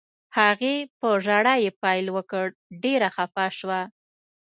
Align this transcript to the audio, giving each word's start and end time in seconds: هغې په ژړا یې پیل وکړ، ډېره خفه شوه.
هغې 0.37 0.75
په 0.99 1.07
ژړا 1.25 1.55
یې 1.63 1.71
پیل 1.83 2.05
وکړ، 2.15 2.45
ډېره 2.83 3.07
خفه 3.15 3.45
شوه. 3.57 3.81